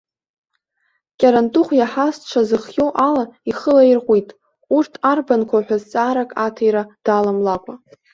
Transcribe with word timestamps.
Кьарантыхә 1.19 1.71
иаҳаз 1.75 2.15
дшазыхиоу 2.21 2.91
ала 3.07 3.23
ихы 3.49 3.71
лаирҟәит, 3.75 4.29
урҭ 4.75 4.93
арбанқәоу 5.11 5.61
ҳәа 5.65 5.77
зҵаарак 5.81 6.29
аҭира 6.45 6.83
даламлакәа. 7.05 7.73